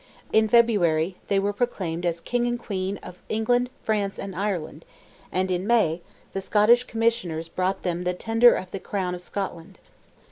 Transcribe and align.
In 0.33 0.47
February, 0.47 1.17
they 1.27 1.37
were 1.37 1.53
proclaimed 1.53 2.07
as 2.07 2.19
king 2.19 2.47
and 2.47 2.57
queen 2.57 2.97
of 3.03 3.19
"England, 3.29 3.69
France, 3.83 4.17
and 4.17 4.33
Ireland," 4.35 4.83
and 5.31 5.51
in 5.51 5.67
May, 5.67 6.01
the 6.33 6.41
Scottish 6.41 6.85
commissioners 6.85 7.47
brought 7.47 7.83
them 7.83 8.03
the 8.03 8.15
tender 8.15 8.55
of 8.55 8.71
the 8.71 8.79
crown 8.79 9.13
of 9.13 9.21
Scotland. 9.21 9.77